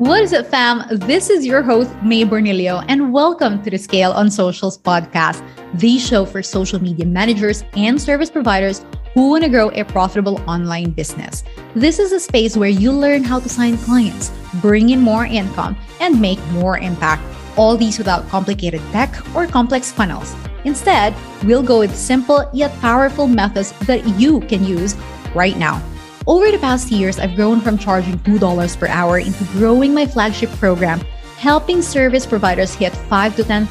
[0.00, 0.82] What is up, fam?
[0.90, 5.98] This is your host, Mae Bornilio, and welcome to the Scale on Socials podcast, the
[5.98, 8.82] show for social media managers and service providers
[9.12, 11.44] who want to grow a profitable online business.
[11.74, 14.32] This is a space where you learn how to sign clients,
[14.62, 17.22] bring in more income, and make more impact.
[17.58, 20.34] All these without complicated tech or complex funnels.
[20.64, 21.14] Instead,
[21.44, 24.96] we'll go with simple yet powerful methods that you can use
[25.34, 25.82] right now.
[26.30, 30.48] Over the past years, I've grown from charging $2 per hour into growing my flagship
[30.62, 31.00] program,
[31.36, 33.66] helping service providers hit 5 to $10,000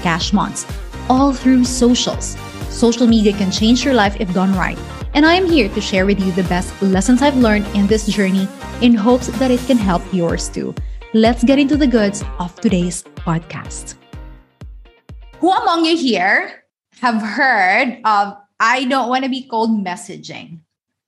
[0.00, 0.64] cash months,
[1.08, 2.36] all through socials.
[2.70, 4.78] Social media can change your life if done right.
[5.12, 8.06] And I am here to share with you the best lessons I've learned in this
[8.06, 8.46] journey
[8.80, 10.72] in hopes that it can help yours too.
[11.14, 13.96] Let's get into the goods of today's podcast.
[15.40, 16.62] Who among you here
[17.02, 20.60] have heard of I don't want to be cold messaging?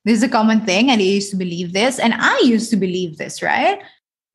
[0.09, 2.77] This is a common thing, and I used to believe this, and I used to
[2.77, 3.79] believe this, right?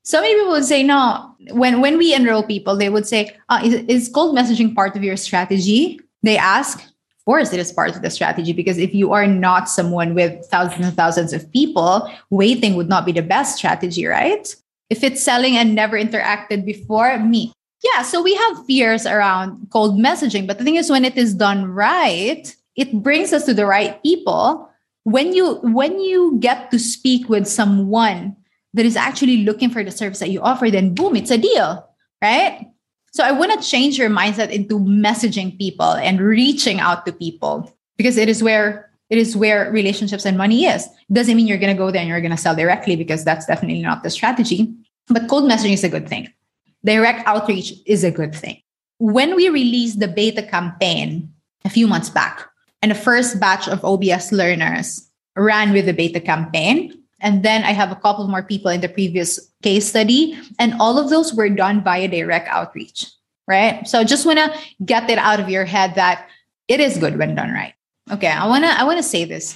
[0.04, 3.60] So many people would say, no, when, when we enroll people, they would say, uh,
[3.64, 6.00] is, is cold messaging part of your strategy?
[6.22, 9.68] They ask, of course, it is part of the strategy because if you are not
[9.68, 14.56] someone with thousands and thousands of people, waiting would not be the best strategy, right?
[14.92, 17.52] If it's selling and never interacted before, me.
[17.84, 21.34] Yeah, so we have fears around cold messaging, but the thing is, when it is
[21.34, 24.70] done right, it brings us to the right people
[25.04, 28.36] when you when you get to speak with someone
[28.74, 31.88] that is actually looking for the service that you offer then boom it's a deal
[32.22, 32.70] right?
[33.12, 37.72] So i want to change your mindset into messaging people and reaching out to people
[37.98, 40.86] because it is where it is where relationships and money is.
[40.86, 43.24] It doesn't mean you're going to go there and you're going to sell directly because
[43.24, 44.74] that's definitely not the strategy
[45.08, 46.32] but cold messaging is a good thing.
[46.86, 48.62] Direct outreach is a good thing.
[49.00, 51.34] When we released the beta campaign
[51.66, 52.46] a few months back
[52.84, 56.92] and the first batch of OBS learners ran with the beta campaign.
[57.22, 60.38] And then I have a couple more people in the previous case study.
[60.60, 63.08] And all of those were done via direct outreach,
[63.48, 63.88] right?
[63.88, 66.28] So I just want to get it out of your head that
[66.68, 67.74] it is good when done right.
[68.12, 69.56] Okay, I want to I want to say this.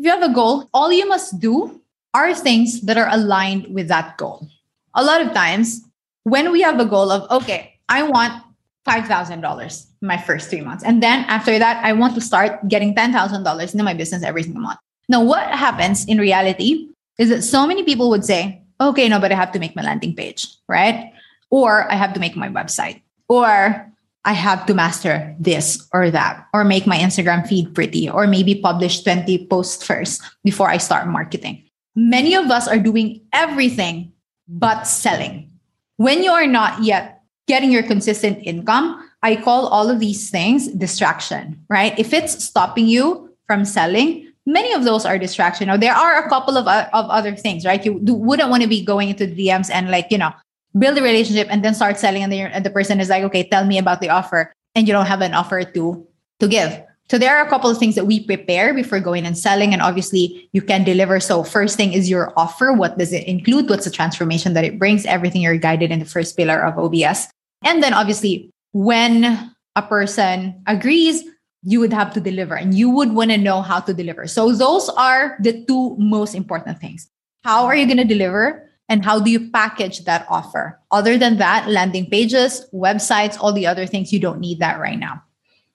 [0.00, 1.80] If you have a goal, all you must do
[2.14, 4.48] are things that are aligned with that goal.
[4.94, 5.86] A lot of times
[6.24, 8.42] when we have a goal of okay, I want
[8.86, 10.84] $5,000 my first three months.
[10.84, 14.62] And then after that, I want to start getting $10,000 into my business every single
[14.62, 14.78] month.
[15.08, 16.88] Now, what happens in reality
[17.18, 19.82] is that so many people would say, okay, no, but I have to make my
[19.82, 21.12] landing page, right?
[21.50, 23.92] Or I have to make my website, or
[24.24, 28.56] I have to master this or that, or make my Instagram feed pretty, or maybe
[28.56, 31.62] publish 20 posts first before I start marketing.
[31.94, 34.12] Many of us are doing everything
[34.48, 35.50] but selling.
[35.96, 37.15] When you are not yet
[37.46, 41.98] getting your consistent income, I call all of these things distraction, right?
[41.98, 45.68] If it's stopping you from selling, many of those are distraction.
[45.68, 47.84] Now, there are a couple of, uh, of other things, right?
[47.84, 50.32] You wouldn't want to be going into DMs and like, you know,
[50.78, 53.64] build a relationship and then start selling and, and the person is like, okay, tell
[53.64, 54.52] me about the offer.
[54.74, 56.06] And you don't have an offer to,
[56.40, 56.82] to give.
[57.08, 59.80] So there are a couple of things that we prepare before going and selling, and
[59.80, 61.20] obviously you can deliver.
[61.20, 62.72] So first thing is your offer.
[62.72, 63.70] What does it include?
[63.70, 65.06] What's the transformation that it brings?
[65.06, 67.28] Everything you're guided in the first pillar of OBS.
[67.64, 71.24] And then obviously, when a person agrees,
[71.62, 74.26] you would have to deliver and you would want to know how to deliver.
[74.26, 77.08] So, those are the two most important things.
[77.42, 78.62] How are you going to deliver?
[78.88, 80.78] And how do you package that offer?
[80.90, 84.98] Other than that, landing pages, websites, all the other things, you don't need that right
[84.98, 85.22] now,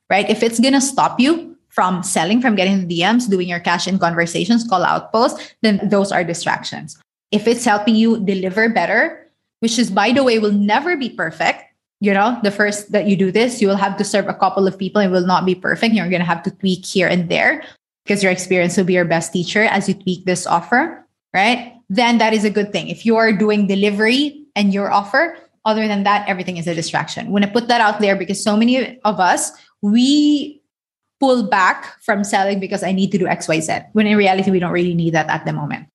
[0.10, 0.30] right?
[0.30, 3.88] If it's going to stop you from selling, from getting the DMs, doing your cash
[3.88, 6.98] in conversations, call out posts, then those are distractions.
[7.32, 11.64] If it's helping you deliver better, which is, by the way, will never be perfect,
[12.02, 14.68] you know the first that you do this you will have to serve a couple
[14.68, 15.00] of people.
[15.02, 15.96] And will not be perfect.
[15.96, 17.64] You're going to have to tweak here and there
[18.04, 21.02] because your experience will be your best teacher as you tweak this offer
[21.34, 21.74] right?
[21.90, 22.90] Then that is a good thing.
[22.90, 27.32] If you are doing delivery and your offer other than that everything is a distraction.
[27.32, 29.52] When i put that out there because so many of us
[29.82, 30.62] we
[31.20, 34.72] pull back from selling because i need to do xyz when in reality we don't
[34.72, 35.88] really need that at the moment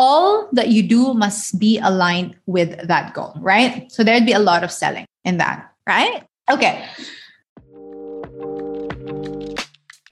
[0.00, 4.38] all that you do must be aligned with that goal right so there'd be a
[4.40, 6.24] lot of selling in that, right?
[6.50, 6.86] Okay.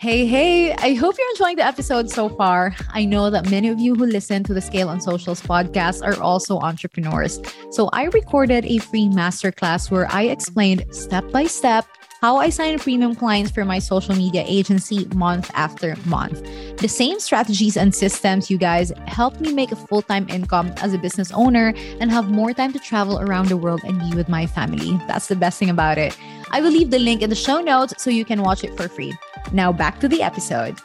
[0.00, 2.72] Hey, hey, I hope you're enjoying the episode so far.
[2.90, 6.22] I know that many of you who listen to the Scale on Socials podcast are
[6.22, 7.40] also entrepreneurs.
[7.72, 11.84] So I recorded a free masterclass where I explained step by step
[12.20, 16.42] how I sign premium clients for my social media agency month after month.
[16.78, 20.92] The same strategies and systems, you guys, help me make a full time income as
[20.92, 24.28] a business owner and have more time to travel around the world and be with
[24.28, 24.98] my family.
[25.06, 26.16] That's the best thing about it.
[26.50, 28.88] I will leave the link in the show notes so you can watch it for
[28.88, 29.14] free.
[29.52, 30.76] Now, back to the episode.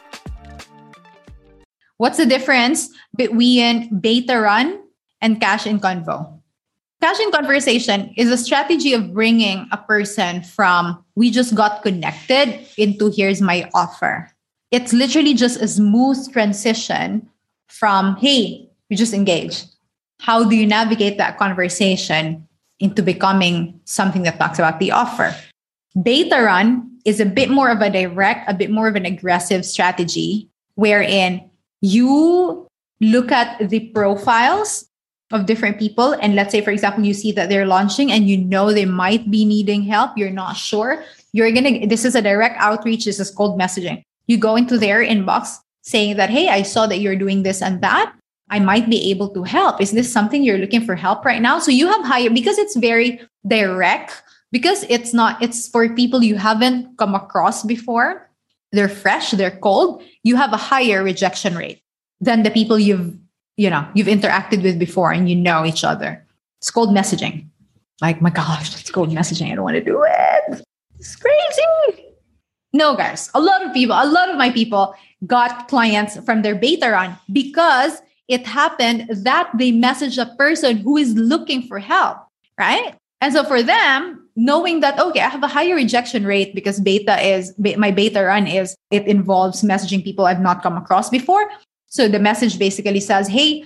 [1.96, 4.82] What's the difference between beta run
[5.20, 6.43] and cash in convo?
[7.04, 12.66] Cash in conversation is a strategy of bringing a person from we just got connected
[12.78, 14.32] into here's my offer.
[14.70, 17.28] It's literally just a smooth transition
[17.68, 19.66] from, hey, we just engaged.
[20.20, 22.48] How do you navigate that conversation
[22.80, 25.36] into becoming something that talks about the offer?
[26.02, 29.66] Beta run is a bit more of a direct, a bit more of an aggressive
[29.66, 31.50] strategy wherein
[31.82, 32.66] you
[33.02, 34.88] look at the profiles
[35.34, 36.12] of different people.
[36.22, 39.30] And let's say for example you see that they're launching and you know they might
[39.30, 40.16] be needing help.
[40.16, 41.04] You're not sure.
[41.32, 43.04] You're gonna this is a direct outreach.
[43.04, 44.02] This is cold messaging.
[44.26, 47.82] You go into their inbox saying that hey i saw that you're doing this and
[47.82, 48.14] that.
[48.50, 49.80] I might be able to help.
[49.80, 51.58] Is this something you're looking for help right now?
[51.58, 54.22] So you have higher because it's very direct
[54.52, 58.30] because it's not it's for people you haven't come across before.
[58.70, 60.02] They're fresh they're cold.
[60.22, 61.82] You have a higher rejection rate
[62.20, 63.18] than the people you've
[63.56, 66.24] you know you've interacted with before and you know each other.
[66.60, 67.46] It's cold messaging.
[68.00, 69.52] Like my gosh it's cold messaging.
[69.52, 70.62] I don't want to do it.
[70.98, 72.04] It's crazy.
[72.72, 74.94] No guys a lot of people a lot of my people
[75.26, 80.96] got clients from their beta run because it happened that they messaged a person who
[80.96, 82.18] is looking for help
[82.58, 82.94] right?
[83.20, 87.20] And so for them knowing that okay i have a higher rejection rate because beta
[87.24, 91.48] is my beta run is it involves messaging people i've not come across before
[91.94, 93.64] so the message basically says, Hey,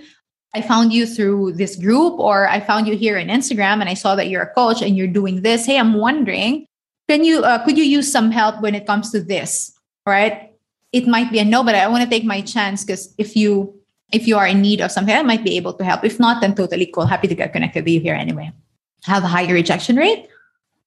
[0.54, 3.94] I found you through this group, or I found you here on Instagram and I
[3.94, 5.64] saw that you're a coach and you're doing this.
[5.64, 6.66] Hey, I'm wondering,
[7.08, 9.72] can you, uh, could you use some help when it comes to this?
[10.04, 10.52] Right?
[10.92, 13.74] It might be a no, but I want to take my chance because if you,
[14.12, 16.04] if you are in need of something, I might be able to help.
[16.04, 17.06] If not, then totally cool.
[17.06, 18.52] Happy to get connected with you here anyway.
[19.04, 20.28] Have a higher rejection rate,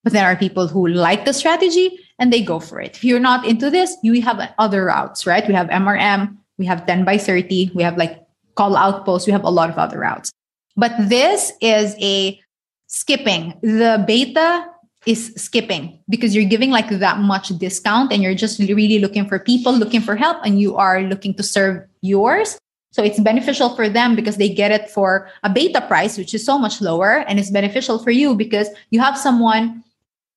[0.04, 2.96] but there are people who like the strategy and they go for it.
[2.96, 5.46] If you're not into this, you have other routes, right?
[5.46, 8.22] We have MRM, we have 10 by 30, we have like
[8.54, 10.30] call out posts, we have a lot of other routes.
[10.76, 12.40] But this is a
[12.86, 13.58] skipping.
[13.62, 14.70] The beta
[15.04, 19.40] is skipping because you're giving like that much discount and you're just really looking for
[19.40, 22.56] people looking for help and you are looking to serve yours.
[22.92, 26.46] So it's beneficial for them because they get it for a beta price, which is
[26.46, 27.24] so much lower.
[27.26, 29.82] And it's beneficial for you because you have someone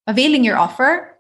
[0.08, 1.15] availing your offer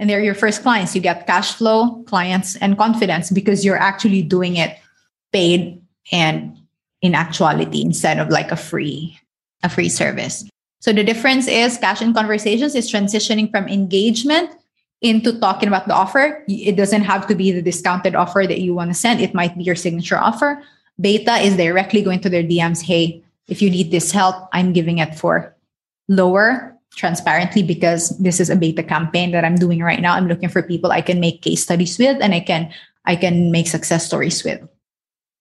[0.00, 0.96] and they're your first clients.
[0.96, 4.76] You get cash flow, clients, and confidence because you're actually doing it
[5.30, 5.80] paid
[6.10, 6.56] and
[7.02, 9.16] in actuality instead of like a free
[9.62, 10.48] a free service.
[10.80, 14.50] So the difference is cash in conversations is transitioning from engagement
[15.02, 16.42] into talking about the offer.
[16.48, 19.20] It doesn't have to be the discounted offer that you want to send.
[19.20, 20.62] It might be your signature offer.
[20.98, 22.82] Beta is directly going to their DMs.
[22.82, 25.54] Hey, if you need this help, I'm giving it for
[26.08, 30.14] lower transparently because this is a beta campaign that I'm doing right now.
[30.14, 32.72] I'm looking for people I can make case studies with and I can
[33.04, 34.60] I can make success stories with.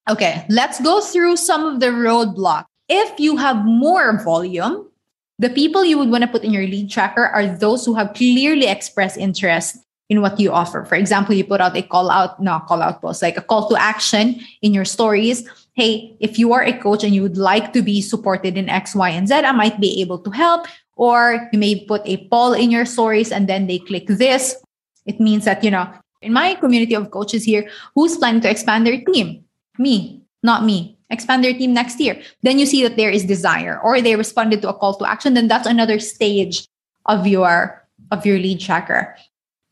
[0.10, 2.66] Okay, let's go through some of the roadblocks.
[2.88, 4.90] If you have more volume,
[5.38, 8.14] the people you would want to put in your lead tracker are those who have
[8.14, 9.78] clearly expressed interest
[10.10, 10.84] in what you offer.
[10.86, 13.70] For example, you put out a call out, no call out post, like a call
[13.70, 15.48] to action in your stories.
[15.74, 18.96] Hey, if you are a coach and you would like to be supported in X,
[18.96, 20.66] Y, and Z, I might be able to help.
[21.00, 24.60] Or you may put a poll in your stories and then they click this.
[25.06, 25.88] It means that, you know,
[26.22, 29.46] in my community of coaches here, who's planning to expand their team?
[29.78, 30.98] Me, not me.
[31.10, 32.22] Expand their team next year.
[32.44, 35.34] Then you see that there is desire or they responded to a call to action.
[35.34, 36.68] Then that's another stage
[37.06, 39.16] of your of your lead tracker.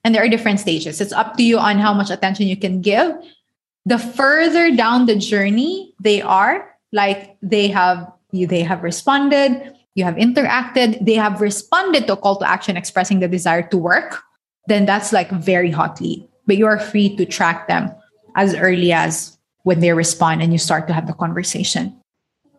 [0.04, 1.02] And there are different stages.
[1.02, 3.12] It's up to you on how much attention you can give.
[3.86, 10.16] The further down the journey they are, like they have they have responded, you have
[10.16, 14.22] interacted, they have responded to a call to action expressing the desire to work,
[14.68, 16.26] then that's like very hot lead.
[16.46, 17.92] But you are free to track them
[18.36, 22.00] as early as when they respond and you start to have the conversation.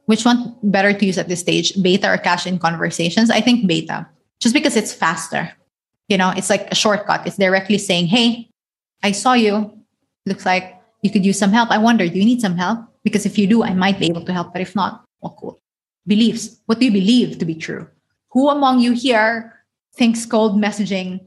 [0.07, 3.31] Which one better to use at this stage, beta or cash in conversations?
[3.31, 4.09] I think beta,
[4.41, 5.53] just because it's faster.
[6.09, 7.25] You know, it's like a shortcut.
[7.25, 8.51] It's directly saying, hey,
[9.05, 9.79] I saw you.
[10.27, 11.71] Looks like you could use some help.
[11.71, 12.81] I wonder, do you need some help?
[13.05, 14.53] Because if you do, I might be able to help.
[14.53, 15.61] But if not, well, cool
[16.09, 16.59] beliefs.
[16.67, 17.87] What do you believe to be true?
[18.31, 19.55] Who among you here
[19.95, 21.21] thinks cold messaging?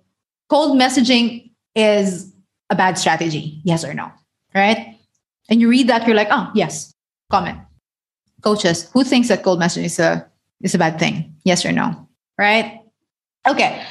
[0.49, 2.33] Cold messaging is
[2.69, 4.11] a bad strategy, yes or no,
[4.53, 4.97] right?
[5.49, 6.93] And you read that, you're like, oh, yes,
[7.29, 7.59] comment.
[8.41, 10.27] Coaches, who thinks that cold messaging is a
[10.61, 11.35] is a bad thing?
[11.43, 12.07] Yes or no?
[12.37, 12.81] Right?
[13.47, 13.83] Okay.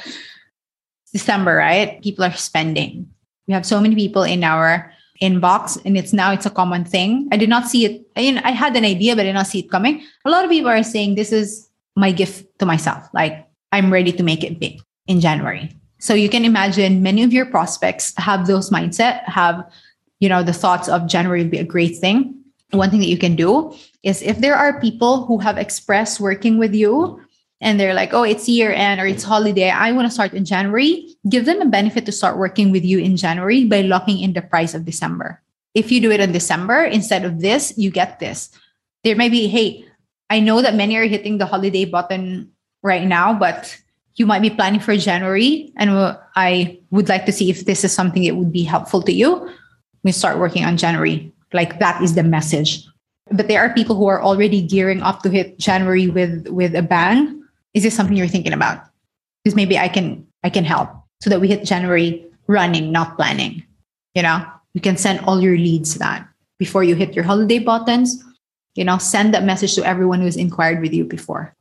[1.11, 2.01] December, right?
[2.01, 3.09] People are spending.
[3.47, 7.27] We have so many people in our inbox and it's now it's a common thing.
[7.31, 9.47] I did not see it i mean i had an idea but i did not
[9.47, 10.03] see it coming.
[10.25, 13.07] A lot of people are saying this is my gift to myself.
[13.13, 15.71] Like i'm ready to make it big in january.
[15.99, 19.63] So you can imagine many of your prospects have those mindset have
[20.19, 22.35] you know the thoughts of january would be a great thing.
[22.71, 26.57] One thing that you can do is if there are people who have expressed working
[26.57, 27.21] with you
[27.61, 29.69] and they're like, oh, it's year end or it's holiday.
[29.69, 31.15] I want to start in January.
[31.29, 34.41] Give them a benefit to start working with you in January by locking in the
[34.41, 35.39] price of December.
[35.75, 38.49] If you do it in December, instead of this, you get this.
[39.03, 39.85] There may be, hey,
[40.29, 42.51] I know that many are hitting the holiday button
[42.81, 43.77] right now, but
[44.15, 45.71] you might be planning for January.
[45.77, 49.13] And I would like to see if this is something that would be helpful to
[49.13, 49.49] you.
[50.03, 51.31] We start working on January.
[51.53, 52.87] Like that is the message.
[53.31, 56.81] But there are people who are already gearing up to hit January with with a
[56.81, 57.40] bang
[57.73, 58.83] is this something you're thinking about?
[59.43, 60.89] Because maybe i can i can help
[61.21, 63.63] so that we hit january running not planning
[64.13, 64.45] you know?
[64.73, 66.27] You can send all your leads that
[66.59, 68.23] before you hit your holiday buttons
[68.75, 68.97] you know?
[68.97, 71.53] Send that message to everyone who's inquired with you before.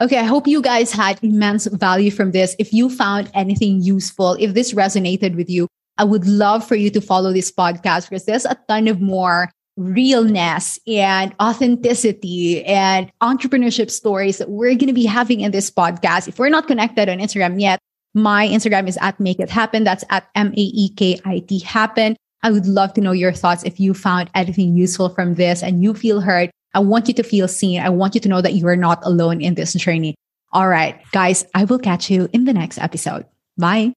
[0.00, 2.56] Okay, I hope you guys had immense value from this.
[2.58, 5.68] If you found anything useful, if this resonated with you,
[5.98, 9.50] I would love for you to follow this podcast because there's a ton of more
[9.76, 16.28] realness and authenticity and entrepreneurship stories that we're going to be having in this podcast.
[16.28, 17.80] If we're not connected on Instagram yet,
[18.14, 19.84] my Instagram is at make it happen.
[19.84, 22.16] That's at M A E K I T happen.
[22.42, 25.82] I would love to know your thoughts if you found anything useful from this and
[25.82, 26.50] you feel heard.
[26.74, 27.80] I want you to feel seen.
[27.80, 30.14] I want you to know that you are not alone in this journey.
[30.52, 33.26] All right, guys, I will catch you in the next episode.
[33.56, 33.92] Bye.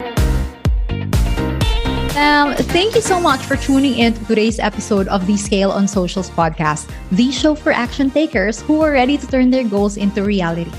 [2.17, 5.87] Um, thank you so much for tuning in to today's episode of the Scale on
[5.87, 10.23] Socials podcast, the show for action takers who are ready to turn their goals into
[10.23, 10.71] reality.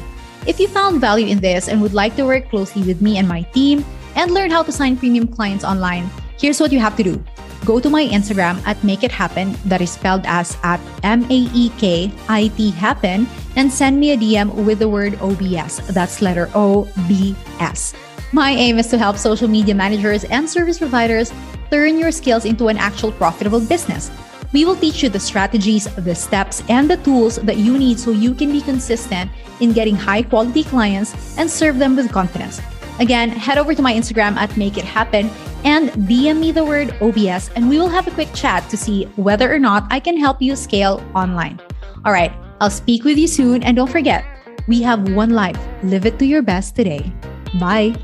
[0.49, 3.29] If you found value in this and would like to work closely with me and
[3.29, 3.85] my team
[4.17, 7.23] and learn how to sign premium clients online, here's what you have to do.
[7.65, 11.47] Go to my Instagram at Make It Happen, that is spelled as at M A
[11.55, 15.87] E K I T Happen, and send me a DM with the word OBS.
[15.95, 17.95] That's letter O B S.
[18.33, 21.33] My aim is to help social media managers and service providers
[21.71, 24.11] turn your skills into an actual profitable business.
[24.53, 28.11] We will teach you the strategies, the steps, and the tools that you need so
[28.11, 32.61] you can be consistent in getting high quality clients and serve them with confidence.
[32.99, 35.31] Again, head over to my Instagram at Make It Happen
[35.65, 39.05] and DM me the word OBS, and we will have a quick chat to see
[39.17, 41.61] whether or not I can help you scale online.
[42.05, 44.25] All right, I'll speak with you soon, and don't forget,
[44.67, 45.59] we have one life.
[45.83, 47.13] Live it to your best today.
[47.61, 47.97] Bye.